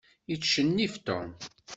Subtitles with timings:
[0.29, 1.29] Yettcennif Tom.